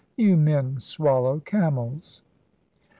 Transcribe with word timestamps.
You 0.17 0.35
men 0.35 0.79
swallow 0.79 1.41
camels." 1.41 2.23